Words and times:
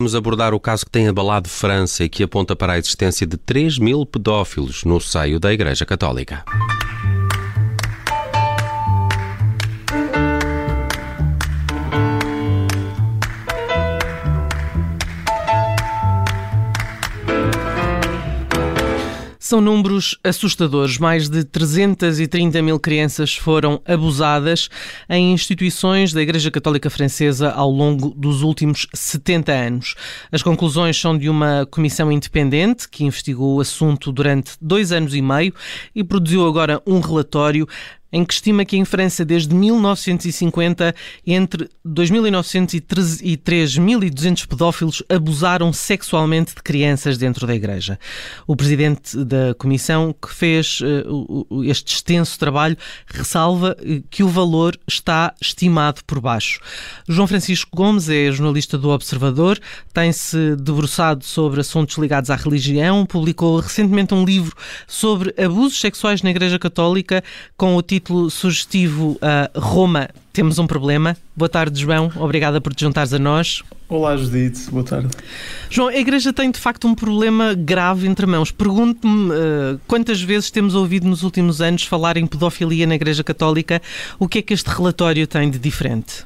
Vamos 0.00 0.14
abordar 0.14 0.54
o 0.54 0.60
caso 0.60 0.84
que 0.84 0.92
tem 0.92 1.08
abalado 1.08 1.48
França 1.48 2.04
e 2.04 2.08
que 2.08 2.22
aponta 2.22 2.54
para 2.54 2.74
a 2.74 2.78
existência 2.78 3.26
de 3.26 3.36
3 3.36 3.80
mil 3.80 4.06
pedófilos 4.06 4.84
no 4.84 5.00
seio 5.00 5.40
da 5.40 5.52
Igreja 5.52 5.84
Católica. 5.84 6.44
São 19.48 19.62
números 19.62 20.14
assustadores. 20.22 20.98
Mais 20.98 21.26
de 21.26 21.42
330 21.42 22.60
mil 22.60 22.78
crianças 22.78 23.34
foram 23.34 23.80
abusadas 23.86 24.68
em 25.08 25.32
instituições 25.32 26.12
da 26.12 26.20
Igreja 26.20 26.50
Católica 26.50 26.90
Francesa 26.90 27.48
ao 27.52 27.70
longo 27.70 28.10
dos 28.10 28.42
últimos 28.42 28.86
70 28.92 29.50
anos. 29.50 29.94
As 30.30 30.42
conclusões 30.42 31.00
são 31.00 31.16
de 31.16 31.30
uma 31.30 31.66
comissão 31.70 32.12
independente 32.12 32.86
que 32.90 33.06
investigou 33.06 33.56
o 33.56 33.60
assunto 33.60 34.12
durante 34.12 34.52
dois 34.60 34.92
anos 34.92 35.14
e 35.14 35.22
meio 35.22 35.54
e 35.94 36.04
produziu 36.04 36.46
agora 36.46 36.82
um 36.86 37.00
relatório 37.00 37.66
em 38.12 38.24
que 38.24 38.32
estima 38.32 38.64
que 38.64 38.76
em 38.76 38.84
França, 38.84 39.24
desde 39.24 39.54
1950, 39.54 40.94
entre 41.26 41.68
2.900 41.86 43.20
e 43.22 43.36
3.200 43.36 44.46
pedófilos 44.46 45.02
abusaram 45.08 45.72
sexualmente 45.72 46.54
de 46.54 46.62
crianças 46.62 47.18
dentro 47.18 47.46
da 47.46 47.54
Igreja. 47.54 47.98
O 48.46 48.56
presidente 48.56 49.24
da 49.24 49.54
comissão 49.54 50.14
que 50.14 50.32
fez 50.32 50.80
uh, 50.80 51.64
este 51.64 51.94
extenso 51.94 52.38
trabalho 52.38 52.76
ressalva 53.06 53.76
eh, 53.80 54.02
que 54.10 54.22
o 54.22 54.28
valor 54.28 54.78
está 54.86 55.34
estimado 55.40 56.02
por 56.06 56.20
baixo. 56.20 56.60
João 57.08 57.26
Francisco 57.26 57.70
Gomes 57.74 58.08
é 58.08 58.30
jornalista 58.32 58.78
do 58.78 58.88
Observador, 58.90 59.58
tem-se 59.92 60.56
debruçado 60.56 61.24
sobre 61.24 61.60
assuntos 61.60 61.98
ligados 61.98 62.30
à 62.30 62.36
religião, 62.36 63.04
publicou 63.04 63.60
recentemente 63.60 64.14
um 64.14 64.24
livro 64.24 64.56
sobre 64.86 65.34
abusos 65.42 65.78
sexuais 65.78 66.22
na 66.22 66.30
Igreja 66.30 66.58
Católica 66.58 67.22
com 67.56 67.76
o 67.76 67.82
título 67.82 67.97
título 67.98 68.30
sugestivo 68.30 69.18
uh, 69.20 69.58
Roma, 69.58 70.08
temos 70.32 70.58
um 70.60 70.66
problema. 70.68 71.16
Boa 71.36 71.48
tarde, 71.48 71.80
João. 71.80 72.12
Obrigada 72.16 72.60
por 72.60 72.72
te 72.72 72.82
juntares 72.82 73.12
a 73.12 73.18
nós. 73.18 73.62
Olá, 73.88 74.16
Judite. 74.16 74.70
Boa 74.70 74.84
tarde. 74.84 75.08
João, 75.68 75.88
a 75.88 75.96
Igreja 75.96 76.32
tem 76.32 76.48
de 76.50 76.60
facto 76.60 76.86
um 76.86 76.94
problema 76.94 77.54
grave 77.54 78.06
entre 78.06 78.24
mãos. 78.24 78.52
Pergunto-me 78.52 79.32
uh, 79.32 79.80
quantas 79.88 80.22
vezes 80.22 80.48
temos 80.50 80.76
ouvido 80.76 81.08
nos 81.08 81.24
últimos 81.24 81.60
anos 81.60 81.82
falar 81.82 82.16
em 82.16 82.26
pedofilia 82.26 82.86
na 82.86 82.94
Igreja 82.94 83.24
Católica. 83.24 83.82
O 84.16 84.28
que 84.28 84.38
é 84.38 84.42
que 84.42 84.54
este 84.54 84.68
relatório 84.68 85.26
tem 85.26 85.50
de 85.50 85.58
diferente? 85.58 86.24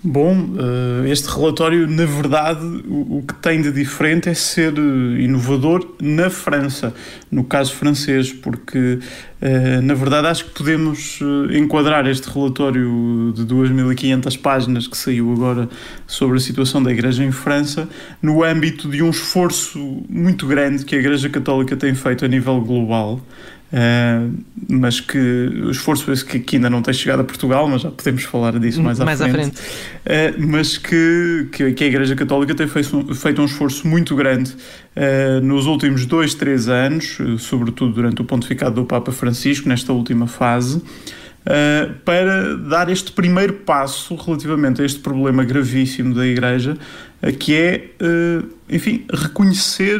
Bom, 0.00 0.54
eh, 0.56 1.10
este 1.10 1.28
relatório, 1.28 1.88
na 1.88 2.04
verdade, 2.04 2.64
o 2.86 3.20
que 3.26 3.34
tem 3.34 3.60
de 3.60 3.72
diferente 3.72 4.28
é 4.28 4.34
ser 4.34 4.72
eh, 4.78 5.22
inovador 5.22 5.96
na 6.00 6.30
França, 6.30 6.94
no 7.28 7.42
caso 7.42 7.74
francês, 7.74 8.32
porque, 8.32 9.00
eh, 9.40 9.80
na 9.80 9.94
verdade, 9.94 10.28
acho 10.28 10.44
que 10.44 10.50
podemos 10.52 11.18
enquadrar 11.50 12.06
este 12.06 12.30
relatório 12.30 13.32
de 13.34 13.44
2.500 13.44 14.36
páginas 14.38 14.86
que 14.86 14.96
saiu 14.96 15.32
agora 15.32 15.68
sobre 16.06 16.36
a 16.36 16.40
situação 16.40 16.80
da 16.80 16.92
Igreja 16.92 17.24
em 17.24 17.32
França 17.32 17.88
no 18.22 18.44
âmbito 18.44 18.88
de 18.88 19.02
um 19.02 19.10
esforço 19.10 20.04
muito 20.08 20.46
grande 20.46 20.84
que 20.84 20.94
a 20.94 20.98
Igreja 21.00 21.28
Católica 21.28 21.76
tem 21.76 21.92
feito 21.96 22.24
a 22.24 22.28
nível 22.28 22.60
global 22.60 23.20
Uh, 23.70 24.32
mas 24.66 24.98
que 24.98 25.18
o 25.18 25.70
esforço 25.70 26.10
esse 26.10 26.24
que, 26.24 26.38
que, 26.38 26.56
ainda 26.56 26.70
não 26.70 26.80
tem 26.80 26.94
chegado 26.94 27.20
a 27.20 27.24
Portugal, 27.24 27.68
mas 27.68 27.82
já 27.82 27.90
podemos 27.90 28.22
falar 28.24 28.58
disso 28.58 28.82
mais, 28.82 28.98
mais 28.98 29.20
à 29.20 29.28
frente. 29.28 29.58
À 29.58 29.62
frente. 30.06 30.40
Uh, 30.40 30.46
mas 30.46 30.78
que, 30.78 31.48
que, 31.52 31.72
que, 31.72 31.84
a 31.84 31.86
Igreja 31.86 32.16
Católica 32.16 32.54
tem 32.54 32.66
feito, 32.66 33.14
feito 33.14 33.42
um 33.42 33.44
esforço 33.44 33.86
muito 33.86 34.16
grande 34.16 34.52
uh, 34.52 35.40
nos 35.42 35.66
últimos 35.66 36.06
dois, 36.06 36.32
três 36.32 36.66
anos, 36.68 37.18
sobretudo 37.38 37.92
durante 37.92 38.22
o 38.22 38.24
pontificado 38.24 38.76
do 38.76 38.84
Papa 38.86 39.12
Francisco, 39.12 39.68
nesta 39.68 39.92
última 39.92 40.26
fase, 40.26 40.82
para 42.04 42.56
dar 42.56 42.90
este 42.90 43.10
primeiro 43.12 43.54
passo 43.54 44.14
relativamente 44.16 44.82
a 44.82 44.84
este 44.84 45.00
problema 45.00 45.44
gravíssimo 45.44 46.14
da 46.14 46.26
Igreja, 46.26 46.76
que 47.38 47.54
é, 47.54 47.90
enfim, 48.68 49.06
reconhecer 49.10 49.98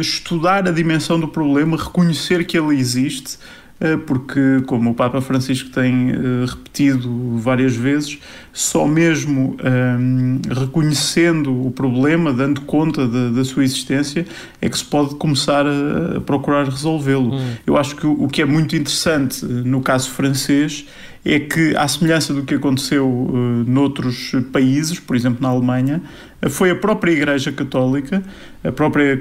estudar 0.00 0.68
a 0.68 0.72
dimensão 0.72 1.18
do 1.18 1.28
problema, 1.28 1.76
reconhecer 1.76 2.46
que 2.46 2.58
ele 2.58 2.78
existe, 2.78 3.38
eh, 3.38 3.63
porque, 4.06 4.62
como 4.66 4.90
o 4.90 4.94
Papa 4.94 5.20
Francisco 5.20 5.68
tem 5.70 6.10
eh, 6.10 6.14
repetido 6.46 7.36
várias 7.38 7.74
vezes, 7.74 8.18
só 8.52 8.86
mesmo 8.86 9.56
um, 9.62 10.40
reconhecendo 10.48 11.66
o 11.66 11.72
problema, 11.72 12.32
dando 12.32 12.60
conta 12.62 13.06
da, 13.06 13.30
da, 13.30 13.44
sua 13.44 13.64
existência, 13.64 14.26
é 14.62 14.68
que 14.68 14.78
se 14.78 14.84
pode 14.84 15.16
começar 15.16 15.66
a, 15.66 16.18
a 16.18 16.20
procurar 16.20 16.68
resolvê-lo. 16.68 17.34
Hum. 17.34 17.54
Eu 17.66 17.76
acho 17.76 17.96
que 17.96 18.06
o, 18.06 18.24
o, 18.24 18.28
que 18.28 18.40
é 18.40 18.44
muito 18.44 18.76
interessante 18.76 19.44
no 19.44 19.80
caso 19.80 20.10
francês 20.10 20.86
é 21.24 21.40
que, 21.40 21.74
à 21.76 21.88
semelhança 21.88 22.32
do 22.32 22.42
que 22.42 22.54
aconteceu 22.54 23.08
uh, 23.08 23.36
noutros 23.66 24.32
países, 24.52 25.00
por 25.00 25.16
exemplo 25.16 25.42
na 25.42 25.48
Alemanha, 25.48 26.00
foi 26.48 26.70
a 26.70 26.76
própria 26.76 27.10
Igreja 27.10 27.50
Católica, 27.50 28.22
a 28.62 28.70
própria 28.70 29.16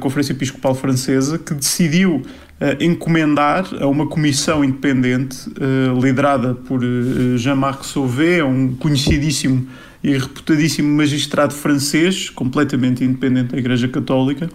Conferência 0.00 0.32
Episcopal 0.32 0.74
Francesa, 0.74 1.38
que 1.38 1.52
decidiu 1.54 2.22
encomendar 2.80 3.66
a 3.80 3.86
uma 3.86 4.06
comissão 4.06 4.64
independente 4.64 5.48
uh, 5.48 6.00
liderada 6.00 6.54
por 6.54 6.82
uh, 6.82 7.36
Jean-Marc 7.36 7.84
Sauvé, 7.84 8.44
um 8.44 8.74
conhecidíssimo 8.74 9.66
e 10.02 10.16
reputadíssimo 10.16 10.88
magistrado 10.96 11.54
francês, 11.54 12.30
completamente 12.30 13.04
independente 13.04 13.52
da 13.52 13.58
Igreja 13.58 13.88
Católica. 13.88 14.46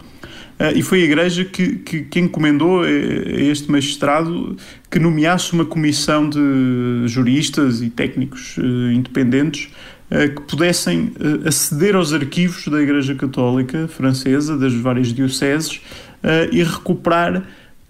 Uh, 0.60 0.78
e 0.78 0.82
foi 0.82 1.02
a 1.02 1.04
Igreja 1.04 1.44
que, 1.44 1.76
que, 1.78 2.02
que 2.04 2.20
encomendou 2.20 2.84
a, 2.84 2.90
este 2.90 3.70
magistrado 3.70 4.56
que 4.90 5.00
nomeasse 5.00 5.52
uma 5.52 5.66
comissão 5.66 6.30
de 6.30 7.04
juristas 7.08 7.82
e 7.82 7.90
técnicos 7.90 8.56
independentes 8.94 9.70
que 10.10 10.42
pudessem 10.44 11.12
aceder 11.46 11.94
aos 11.94 12.14
arquivos 12.14 12.66
da 12.70 12.82
Igreja 12.82 13.14
Católica 13.14 13.90
Francesa, 13.90 14.58
das 14.58 14.74
várias 14.74 15.14
dioceses, 15.14 15.82
e 16.50 16.64
recuperar 16.64 17.44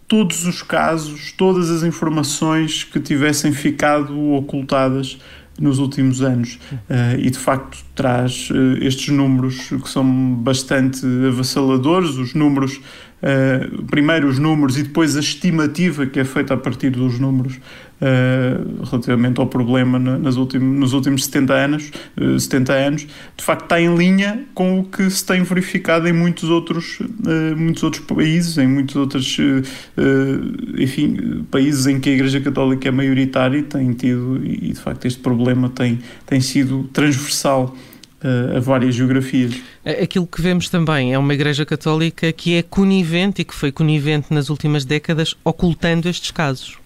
todos 0.07 0.45
os 0.45 0.61
casos, 0.63 1.31
todas 1.31 1.69
as 1.69 1.83
informações 1.83 2.83
que 2.83 2.99
tivessem 2.99 3.51
ficado 3.51 4.17
ocultadas 4.33 5.17
nos 5.59 5.79
últimos 5.79 6.21
anos. 6.21 6.59
Uh, 6.89 7.19
e 7.19 7.29
de 7.29 7.37
facto 7.37 7.77
traz 7.95 8.49
uh, 8.51 8.77
estes 8.81 9.09
números 9.09 9.69
que 9.69 9.89
são 9.89 10.35
bastante 10.35 11.05
avassaladores, 11.27 12.11
os 12.11 12.33
números 12.33 12.79
uh, 13.21 13.83
primeiro 13.85 14.27
os 14.27 14.39
números 14.39 14.77
e 14.77 14.83
depois 14.83 15.17
a 15.17 15.19
estimativa 15.19 16.05
que 16.05 16.19
é 16.19 16.23
feita 16.23 16.53
a 16.53 16.57
partir 16.57 16.91
dos 16.91 17.19
números 17.19 17.59
uh, 18.01 18.85
relativamente 18.85 19.39
ao 19.39 19.47
problema 19.47 19.99
nas 19.99 20.35
nos 20.37 20.93
últimos 20.93 21.25
70 21.25 21.53
anos, 21.53 21.91
uh, 22.17 22.35
eh, 22.35 22.39
70 22.39 22.73
anos, 22.73 23.07
de 23.35 23.43
facto 23.43 23.63
está 23.63 23.81
em 23.81 23.95
linha 23.95 24.43
com 24.53 24.79
o 24.79 24.83
que 24.83 25.09
se 25.09 25.25
tem 25.25 25.43
verificado 25.43 26.07
em 26.07 26.13
muitos 26.13 26.49
outros, 26.49 26.99
uh, 26.99 27.55
muitos 27.57 27.83
outros 27.83 28.03
países, 28.05 28.57
em 28.57 28.67
muitos 28.67 28.95
outros 28.95 29.37
enfim, 30.77 31.45
países 31.51 31.87
em 31.87 31.99
que 31.99 32.09
a 32.09 32.13
Igreja 32.13 32.39
Católica 32.39 32.87
é 32.87 32.91
maioritária 32.91 33.57
e 33.57 33.63
tem 33.63 33.91
tido, 33.93 34.41
e 34.43 34.73
de 34.73 34.79
facto 34.79 35.05
este 35.05 35.19
problema 35.19 35.69
tem, 35.69 35.99
tem 36.25 36.39
sido 36.39 36.83
transversal 36.93 37.75
a 38.55 38.59
várias 38.59 38.95
geografias. 38.95 39.55
Aquilo 39.85 40.25
que 40.25 40.41
vemos 40.41 40.69
também 40.69 41.13
é 41.13 41.19
uma 41.19 41.33
Igreja 41.33 41.65
Católica 41.65 42.31
que 42.31 42.55
é 42.55 42.63
conivente 42.63 43.41
e 43.41 43.45
que 43.45 43.53
foi 43.53 43.71
conivente 43.71 44.33
nas 44.33 44.49
últimas 44.49 44.85
décadas, 44.85 45.35
ocultando 45.43 46.09
estes 46.09 46.31
casos. 46.31 46.77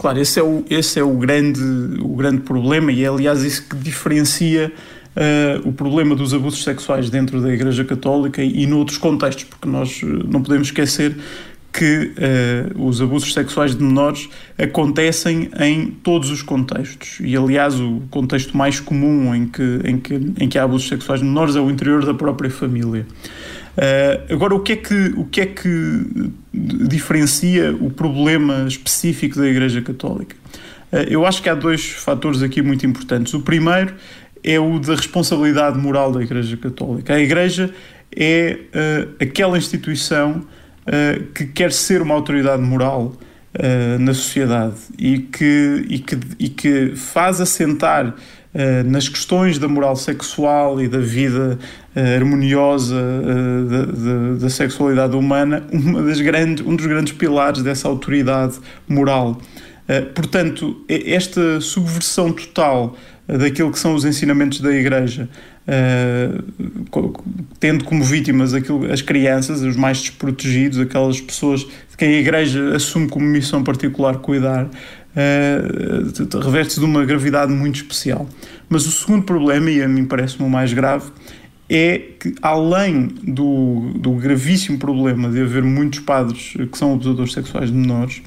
Claro, 0.00 0.18
esse 0.18 0.40
é 0.40 0.42
o, 0.42 0.64
esse 0.70 0.98
é 0.98 1.04
o, 1.04 1.12
grande, 1.12 1.60
o 2.00 2.16
grande 2.16 2.40
problema 2.40 2.90
e 2.90 3.04
é, 3.04 3.08
aliás, 3.08 3.42
isso 3.42 3.68
que 3.68 3.76
diferencia 3.76 4.72
uh, 5.14 5.68
o 5.68 5.74
problema 5.74 6.16
dos 6.16 6.32
abusos 6.32 6.64
sexuais 6.64 7.10
dentro 7.10 7.38
da 7.42 7.52
Igreja 7.52 7.84
Católica 7.84 8.42
e, 8.42 8.66
noutros 8.66 8.96
contextos, 8.96 9.44
porque 9.44 9.68
nós 9.68 10.00
eh, 10.02 10.06
não 10.26 10.42
podemos 10.42 10.68
esquecer 10.68 11.14
que 11.70 12.12
uh, 12.16 12.82
os 12.82 13.02
abusos 13.02 13.34
sexuais 13.34 13.76
de 13.76 13.84
menores 13.84 14.30
acontecem 14.56 15.50
em 15.60 15.88
todos 15.88 16.30
os 16.30 16.40
contextos. 16.40 17.18
E, 17.20 17.36
aliás, 17.36 17.78
o 17.78 18.00
contexto 18.10 18.56
mais 18.56 18.80
comum 18.80 19.34
em 19.34 19.46
que, 19.46 19.80
em 19.84 19.98
que, 19.98 20.14
em 20.14 20.48
que 20.48 20.58
há 20.58 20.62
abusos 20.62 20.88
sexuais 20.88 21.20
de 21.20 21.26
menores 21.26 21.56
é 21.56 21.60
o 21.60 21.70
interior 21.70 22.06
da 22.06 22.14
própria 22.14 22.48
família. 22.48 23.06
Uh, 23.76 24.32
agora, 24.32 24.54
o 24.54 24.60
que, 24.60 24.72
é 24.72 24.76
que, 24.76 25.12
o 25.16 25.24
que 25.24 25.40
é 25.40 25.46
que 25.46 26.32
diferencia 26.52 27.72
o 27.74 27.90
problema 27.90 28.66
específico 28.66 29.38
da 29.38 29.46
Igreja 29.46 29.80
Católica? 29.80 30.36
Uh, 30.92 30.96
eu 31.08 31.24
acho 31.24 31.42
que 31.42 31.48
há 31.48 31.54
dois 31.54 31.90
fatores 31.90 32.42
aqui 32.42 32.62
muito 32.62 32.84
importantes. 32.84 33.32
O 33.32 33.40
primeiro 33.40 33.94
é 34.42 34.58
o 34.58 34.78
da 34.78 34.96
responsabilidade 34.96 35.78
moral 35.78 36.12
da 36.12 36.22
Igreja 36.22 36.56
Católica. 36.56 37.14
A 37.14 37.20
Igreja 37.20 37.72
é 38.14 38.58
uh, 38.74 39.14
aquela 39.22 39.56
instituição 39.56 40.42
que 41.34 41.46
quer 41.46 41.70
ser 41.70 42.02
uma 42.02 42.14
autoridade 42.14 42.62
moral 42.62 43.12
na 43.98 44.14
sociedade 44.14 44.76
e 44.96 45.18
que, 45.18 45.86
e, 45.88 45.98
que, 45.98 46.18
e 46.38 46.48
que 46.48 46.92
faz 46.94 47.40
assentar 47.40 48.14
nas 48.86 49.08
questões 49.08 49.58
da 49.58 49.68
moral 49.68 49.96
sexual 49.96 50.80
e 50.80 50.88
da 50.88 50.98
vida 50.98 51.58
harmoniosa 52.16 52.96
da, 53.68 53.84
da, 53.84 54.34
da, 54.40 54.50
sexualidade 54.50 55.16
humana, 55.16 55.64
uma 55.72 56.02
das 56.02 56.20
grandes, 56.20 56.64
um 56.64 56.76
dos 56.76 56.86
grandes 56.86 57.12
pilares 57.12 57.62
dessa 57.62 57.88
autoridade 57.88 58.58
moral. 58.88 59.40
Portanto, 60.14 60.84
esta 60.88 61.60
subversão 61.60 62.32
total 62.32 62.96
daquilo 63.26 63.70
que 63.70 63.78
são 63.78 63.94
os 63.94 64.04
ensinamentos 64.04 64.60
da 64.60 64.72
Igreja, 64.72 65.28
uh, 65.70 67.24
tendo 67.58 67.84
como 67.84 68.02
vítimas 68.02 68.52
aquilo, 68.52 68.90
as 68.92 69.00
crianças, 69.00 69.62
os 69.62 69.76
mais 69.76 70.00
desprotegidos, 70.00 70.78
aquelas 70.78 71.20
pessoas 71.20 71.60
de 71.60 71.96
quem 71.96 72.16
a 72.16 72.18
Igreja 72.18 72.74
assume 72.74 73.08
como 73.08 73.24
missão 73.24 73.62
particular 73.62 74.16
cuidar, 74.18 74.64
uh, 74.66 76.40
reverte-se 76.42 76.80
de 76.80 76.84
uma 76.84 77.04
gravidade 77.04 77.52
muito 77.52 77.76
especial. 77.76 78.28
Mas 78.68 78.86
o 78.86 78.90
segundo 78.90 79.24
problema, 79.24 79.70
e 79.70 79.82
a 79.82 79.88
mim 79.88 80.04
parece-me 80.04 80.44
o 80.46 80.50
mais 80.50 80.72
grave, 80.72 81.10
é 81.68 81.98
que, 82.18 82.34
além 82.42 83.06
do, 83.22 83.92
do 83.94 84.12
gravíssimo 84.12 84.76
problema 84.76 85.30
de 85.30 85.40
haver 85.40 85.62
muitos 85.62 86.00
padres 86.00 86.54
que 86.70 86.76
são 86.76 86.94
abusadores 86.94 87.32
sexuais 87.32 87.70
de 87.70 87.76
menores, 87.76 88.22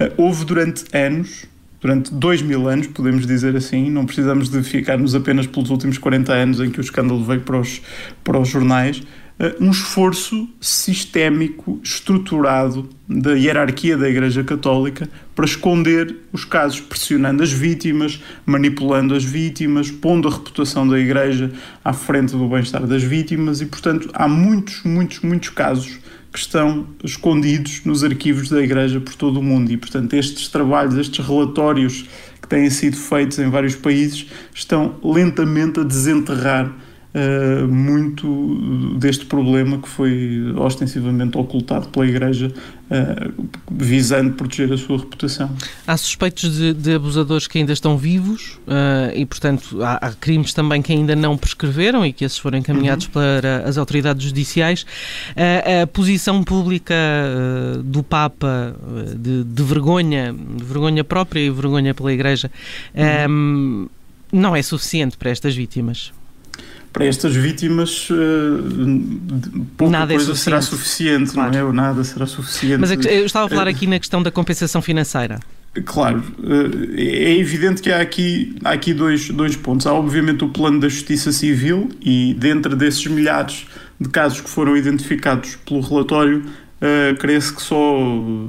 uh, 0.00 0.12
houve 0.16 0.44
durante 0.44 0.84
anos 0.96 1.46
durante 1.84 2.14
dois 2.14 2.40
mil 2.40 2.66
anos, 2.66 2.86
podemos 2.86 3.26
dizer 3.26 3.54
assim, 3.54 3.90
não 3.90 4.06
precisamos 4.06 4.48
de 4.48 4.62
ficarmos 4.62 5.14
apenas 5.14 5.46
pelos 5.46 5.68
últimos 5.68 5.98
40 5.98 6.32
anos 6.32 6.58
em 6.58 6.70
que 6.70 6.78
o 6.78 6.80
escândalo 6.80 7.22
veio 7.22 7.42
para 7.42 7.60
os, 7.60 7.82
para 8.24 8.38
os 8.38 8.48
jornais, 8.48 9.00
uh, 9.38 9.62
um 9.62 9.70
esforço 9.70 10.48
sistémico, 10.58 11.78
estruturado 11.84 12.88
da 13.06 13.34
hierarquia 13.34 13.98
da 13.98 14.08
Igreja 14.08 14.42
Católica 14.42 15.10
para 15.36 15.44
esconder 15.44 16.20
os 16.32 16.46
casos, 16.46 16.80
pressionando 16.80 17.42
as 17.42 17.52
vítimas, 17.52 18.18
manipulando 18.46 19.14
as 19.14 19.22
vítimas, 19.22 19.90
pondo 19.90 20.26
a 20.26 20.30
reputação 20.30 20.88
da 20.88 20.98
Igreja 20.98 21.52
à 21.84 21.92
frente 21.92 22.34
do 22.34 22.48
bem-estar 22.48 22.86
das 22.86 23.02
vítimas. 23.02 23.60
E, 23.60 23.66
portanto, 23.66 24.08
há 24.14 24.26
muitos, 24.26 24.82
muitos, 24.84 25.20
muitos 25.20 25.50
casos 25.50 25.98
que 26.34 26.40
estão 26.40 26.88
escondidos 27.04 27.82
nos 27.84 28.02
arquivos 28.02 28.48
da 28.48 28.60
Igreja 28.60 29.00
por 29.00 29.14
todo 29.14 29.38
o 29.38 29.42
mundo. 29.42 29.70
E, 29.70 29.76
portanto, 29.76 30.14
estes 30.14 30.48
trabalhos, 30.48 30.96
estes 30.96 31.24
relatórios 31.24 32.06
que 32.42 32.48
têm 32.48 32.68
sido 32.70 32.96
feitos 32.96 33.38
em 33.38 33.48
vários 33.48 33.76
países, 33.76 34.26
estão 34.52 34.96
lentamente 35.00 35.78
a 35.78 35.84
desenterrar 35.84 36.74
uh, 37.14 37.68
muito 37.68 38.96
deste 38.98 39.24
problema 39.24 39.78
que 39.78 39.88
foi 39.88 40.52
ostensivamente 40.56 41.38
ocultado 41.38 41.88
pela 41.88 42.06
Igreja, 42.06 42.52
uh, 42.90 43.48
visando 43.70 44.32
proteger 44.32 44.72
a 44.72 44.76
sua 44.76 44.98
reputação. 44.98 45.50
Há 45.86 45.96
suspeitos 45.96 46.56
de, 46.56 46.74
de 46.74 46.94
abusadores 46.94 47.46
que 47.46 47.58
ainda 47.58 47.72
estão 47.72 47.96
vivos 47.96 48.58
uh, 48.66 49.14
e, 49.14 49.24
portanto, 49.24 49.82
há, 49.82 50.08
há, 50.08 50.12
crimes 50.12 50.52
também 50.52 50.82
que 50.82 50.92
ainda 50.92 51.14
não 51.14 51.36
prescreveram 51.36 52.04
e 52.04 52.12
que 52.12 52.24
esses 52.24 52.38
foram 52.38 52.58
encaminhados 52.58 53.06
uhum. 53.06 53.12
para 53.12 53.64
as 53.64 53.78
autoridades 53.78 54.24
judiciais. 54.24 54.84
a 55.36 55.86
posição 55.86 56.42
pública 56.42 56.94
do 57.84 58.02
Papa 58.02 58.74
de, 59.16 59.44
de, 59.44 59.62
vergonha, 59.62 60.34
vergonha 60.62 61.04
própria 61.04 61.40
e 61.40 61.50
vergonha 61.50 61.94
pela 61.94 62.12
Igreja, 62.12 62.50
uhum. 62.94 63.88
não 64.32 64.56
é 64.56 64.62
suficiente 64.62 65.16
para 65.16 65.30
estas 65.30 65.54
vítimas 65.54 66.12
para 66.94 67.06
estas 67.06 67.34
vítimas 67.34 68.08
uh, 68.08 69.66
pouca 69.76 69.90
nada 69.90 70.14
é 70.14 70.16
coisa 70.16 70.30
é 70.30 70.34
será 70.36 70.62
suficiente, 70.62 71.32
claro. 71.32 71.52
não 71.52 71.58
é? 71.58 71.64
Ou 71.64 71.72
nada 71.72 72.04
será 72.04 72.24
suficiente. 72.24 72.78
Mas 72.78 72.92
eu 72.92 73.26
estava 73.26 73.46
a 73.46 73.48
falar 73.48 73.66
aqui 73.66 73.84
na 73.88 73.98
questão 73.98 74.22
da 74.22 74.30
compensação 74.30 74.80
financeira. 74.80 75.40
Claro, 75.84 76.22
uh, 76.38 76.94
é 76.96 77.36
evidente 77.36 77.82
que 77.82 77.90
há 77.90 78.00
aqui, 78.00 78.54
há 78.64 78.70
aqui 78.70 78.94
dois, 78.94 79.28
dois 79.28 79.56
pontos. 79.56 79.88
Há 79.88 79.92
obviamente 79.92 80.44
o 80.44 80.48
plano 80.48 80.78
da 80.78 80.88
justiça 80.88 81.32
civil 81.32 81.88
e 82.00 82.32
dentro 82.38 82.76
desses 82.76 83.04
milhares 83.08 83.66
de 84.00 84.08
casos 84.08 84.40
que 84.40 84.48
foram 84.48 84.76
identificados 84.76 85.56
pelo 85.66 85.80
relatório, 85.80 86.44
uh, 86.80 87.16
crê-se 87.18 87.52
que 87.52 87.62
só 87.62 87.98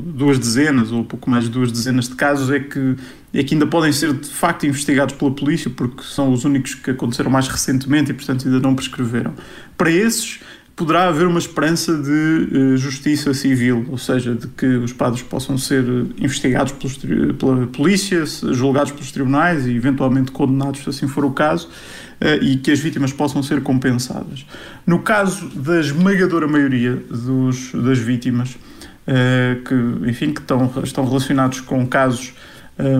duas 0.06 0.39
dezenas 0.39 0.92
ou 0.92 1.04
pouco 1.04 1.30
mais 1.30 1.45
de 1.45 1.50
duas 1.50 1.72
dezenas 1.72 2.07
de 2.07 2.16
casos 2.16 2.50
é 2.51 2.60
que, 2.60 2.95
é 3.33 3.44
que 3.44 3.54
ainda 3.54 3.68
podem 3.68 3.92
ser 3.92 4.13
de 4.13 4.30
facto 4.30 4.66
investigados 4.66 5.16
pela 5.16 5.31
polícia, 5.31 5.69
porque 5.69 6.04
são 6.04 6.31
os 6.31 6.45
únicos 6.45 6.75
que 6.75 6.92
aconteceram 6.92 7.31
mais 7.31 7.48
recentemente 7.48 8.12
e, 8.12 8.13
portanto, 8.13 8.48
ainda 8.48 8.60
não 8.60 8.75
prescreveram. 8.75 9.33
Para 9.77 9.92
esses, 9.92 10.39
poderá 10.75 11.07
haver 11.07 11.25
uma 11.25 11.39
esperança 11.39 11.95
de 11.95 12.10
uh, 12.12 12.77
justiça 12.77 13.33
civil, 13.33 13.86
ou 13.89 13.98
seja, 13.98 14.36
de 14.36 14.48
que 14.48 14.66
os 14.66 14.92
padres 14.92 15.22
possam 15.24 15.57
ser 15.57 15.83
investigados 16.19 16.74
pelos, 16.74 16.98
pela 17.39 17.68
polícia, 17.68 18.25
julgados 18.25 18.92
pelos 18.92 19.12
tribunais 19.12 19.66
e 19.66 19.72
eventualmente 19.75 20.31
condenados, 20.31 20.83
se 20.83 20.89
assim 20.89 21.07
for 21.07 21.24
o 21.24 21.31
caso, 21.31 21.69
uh, 21.69 22.44
e 22.44 22.57
que 22.57 22.72
as 22.72 22.80
vítimas 22.80 23.13
possam 23.13 23.42
ser 23.42 23.62
compensadas. 23.62 24.45
No 24.86 25.00
caso 25.00 25.48
da 25.56 25.80
esmagadora 25.80 26.48
maioria 26.48 27.01
dos, 27.10 27.72
das 27.72 28.00
vítimas, 28.00 28.51
uh, 28.51 29.63
que, 29.63 30.10
enfim, 30.10 30.33
que 30.33 30.42
estão, 30.42 30.69
estão 30.83 31.07
relacionados 31.07 31.62
com 31.62 31.86
casos 31.88 32.33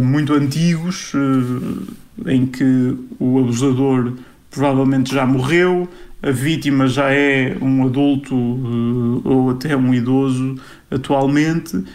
muito 0.02 0.34
antigos, 0.34 1.12
em 2.26 2.46
que 2.46 2.98
o 3.20 3.40
abusador 3.40 4.14
provavelmente 4.56 5.14
já 5.14 5.26
morreu, 5.26 5.88
a 6.24 6.32
vítima 6.32 6.88
já 6.88 7.12
é 7.12 7.56
um 7.62 7.86
adulto 7.86 8.34
uh, 8.34 9.22
ou 9.26 9.52
até 9.52 9.76
um 9.76 9.94
idoso 9.94 10.56
atualmente. 10.90 11.76
Uh, 11.76 11.86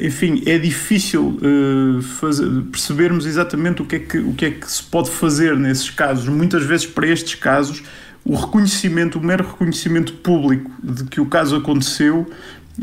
enfim, 0.00 0.42
é 0.46 0.58
difícil 0.58 1.38
uh, 1.38 2.00
fazer, 2.00 2.48
percebermos 2.72 3.26
exatamente 3.26 3.82
o 3.82 3.84
que, 3.84 3.96
é 3.96 3.98
que, 3.98 4.18
o 4.18 4.32
que 4.32 4.46
é 4.46 4.50
que 4.50 4.70
se 4.70 4.82
pode 4.82 5.10
fazer 5.10 5.54
nesses 5.56 5.90
casos. 5.90 6.26
Muitas 6.26 6.64
vezes, 6.64 6.86
para 6.86 7.06
estes 7.06 7.34
casos, 7.34 7.82
o 8.24 8.34
reconhecimento, 8.34 9.18
o 9.18 9.22
mero 9.22 9.44
reconhecimento 9.44 10.14
público 10.14 10.70
de 10.82 11.04
que 11.04 11.20
o 11.20 11.26
caso 11.26 11.54
aconteceu 11.54 12.26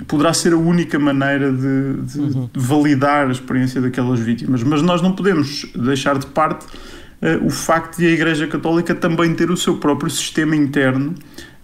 poderá 0.07 0.31
ser 0.31 0.53
a 0.53 0.57
única 0.57 0.97
maneira 0.99 1.51
de, 1.51 1.93
de 2.03 2.19
uhum. 2.19 2.49
validar 2.53 3.27
a 3.27 3.31
experiência 3.31 3.81
daquelas 3.81 4.19
vítimas. 4.19 4.61
Mas 4.63 4.83
nós 4.83 5.01
não 5.01 5.13
podemos 5.13 5.65
deixar 5.75 6.17
de 6.19 6.27
parte 6.27 6.65
o 7.43 7.49
facto 7.49 7.97
de 7.97 8.07
a 8.07 8.09
Igreja 8.09 8.47
Católica 8.47 8.95
também 8.95 9.35
ter 9.35 9.51
o 9.51 9.57
seu 9.57 9.77
próprio 9.77 10.09
sistema 10.09 10.55
interno 10.55 11.15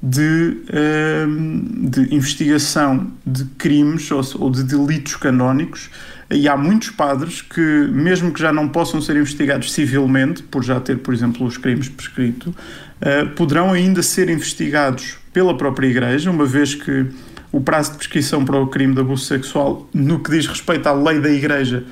de, 0.02 0.62
uh, 0.70 1.90
de 1.90 2.14
investigação 2.14 3.12
de 3.26 3.46
crimes 3.58 4.10
ou, 4.12 4.50
de 4.50 4.64
delitos 4.64 5.16
canónicos. 5.16 5.90
E 6.30 6.48
há 6.48 6.58
muitos 6.58 6.90
padres 6.90 7.42
que, 7.42 7.62
mesmo 7.62 8.32
que 8.32 8.42
já 8.42 8.52
não 8.52 8.68
possam 8.68 9.02
ser 9.02 9.16
investigados 9.16 9.72
civilmente, 9.72 10.44
por 10.44 10.64
já 10.64 10.80
ter, 10.80 10.98
por 10.98 11.14
exemplo, 11.14 11.46
os 11.46 11.58
crimes 11.58 11.90
prescritos, 11.90 12.54
uh, 12.54 13.30
poderão 13.36 13.72
ainda 13.72 14.04
ser 14.04 14.30
investigados 14.30 15.18
pela 15.34 15.58
própria 15.58 15.88
Igreja, 15.88 16.30
uma 16.30 16.46
vez 16.46 16.76
que 16.76 17.06
o 17.52 17.62
prazo 17.62 17.92
de 17.92 17.98
prescrição 17.98 18.44
para 18.44 18.58
o 18.58 18.68
crime 18.68 18.94
de 18.94 19.00
abuso 19.00 19.26
sexual, 19.26 19.90
no 19.94 20.20
que 20.20 20.30
diz 20.30 20.46
respeito 20.48 20.88
à 20.88 20.92
lei 20.92 21.20
da 21.20 21.30
Igreja, 21.30 21.84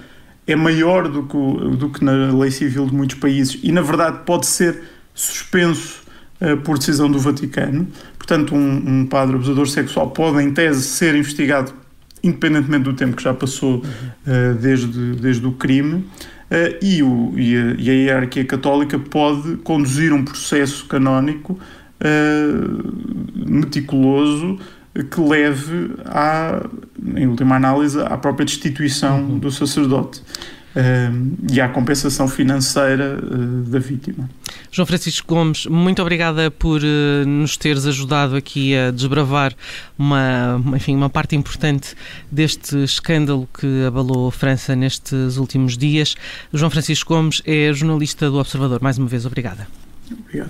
é 0.47 0.55
maior 0.55 1.07
do 1.07 1.23
que, 1.23 1.77
do 1.77 1.89
que 1.89 2.03
na 2.03 2.31
lei 2.33 2.51
civil 2.51 2.85
de 2.85 2.93
muitos 2.93 3.17
países 3.17 3.59
e, 3.63 3.71
na 3.71 3.81
verdade, 3.81 4.19
pode 4.25 4.45
ser 4.45 4.81
suspenso 5.13 6.03
uh, 6.41 6.57
por 6.57 6.77
decisão 6.77 7.09
do 7.09 7.19
Vaticano. 7.19 7.87
Portanto, 8.17 8.53
um, 8.53 9.01
um, 9.01 9.05
padre 9.05 9.35
abusador 9.35 9.67
sexual 9.67 10.11
pode, 10.11 10.43
em 10.43 10.51
tese, 10.53 10.83
ser 10.83 11.15
investigado 11.15 11.73
independentemente 12.23 12.83
do 12.83 12.93
tempo 12.93 13.15
que 13.15 13.23
já 13.23 13.33
passou 13.33 13.77
uh, 13.77 14.53
desde, 14.59 15.13
desde 15.13 15.45
o 15.45 15.53
crime. 15.53 15.95
Uh, 15.95 16.77
e, 16.81 17.01
o, 17.01 17.33
e, 17.35 17.55
a, 17.55 17.75
e, 17.77 17.89
a, 17.89 17.93
hierarquia 17.93 18.45
católica 18.45 18.99
pode 18.99 19.57
conduzir 19.57 20.13
um 20.13 20.23
processo 20.23 20.85
canónico 20.85 21.57
meticuloso 23.33 24.59
que 25.03 25.19
leve, 25.19 25.91
à, 26.05 26.65
em 27.15 27.27
última 27.27 27.55
análise, 27.55 27.99
à 27.99 28.17
própria 28.17 28.45
destituição 28.45 29.19
uhum. 29.19 29.39
do 29.39 29.51
sacerdote. 29.51 30.21
Uh, 30.75 31.37
e 31.53 31.61
à 31.61 31.69
compensação 31.69 32.27
financeira 32.27 33.17
uh, 33.23 33.61
da 33.63 33.79
vítima. 33.79 34.29
João 34.69 34.85
Francisco 34.85 35.25
Gomes, 35.33 35.65
muito 35.67 36.01
obrigada 36.01 36.51
por 36.51 36.81
uh, 36.81 37.25
nos 37.25 37.55
teres 37.55 37.85
ajudado 37.85 38.35
aqui 38.35 38.75
a 38.75 38.91
desbravar 38.91 39.53
uma, 39.97 40.61
enfim, 40.75 40.93
uma 40.93 41.09
parte 41.09 41.33
importante 41.33 41.95
deste 42.29 42.83
escândalo 42.83 43.47
que 43.57 43.85
abalou 43.85 44.27
a 44.27 44.31
França 44.33 44.75
nestes 44.75 45.37
últimos 45.37 45.77
dias. 45.77 46.13
João 46.53 46.69
Francisco 46.69 47.13
Gomes 47.13 47.41
é 47.45 47.71
jornalista 47.71 48.29
do 48.29 48.37
Observador. 48.37 48.81
Mais 48.81 48.97
uma 48.97 49.07
vez, 49.07 49.25
obrigada. 49.25 49.65
Obrigado. 50.11 50.49